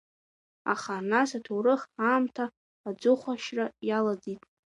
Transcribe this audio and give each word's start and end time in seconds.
Аха, 0.73 0.95
нас 1.11 1.29
аҭоурых 1.37 1.81
аамҭа 2.09 2.45
аӡыхәашьра 2.89 3.65
иалаӡит. 3.87 4.41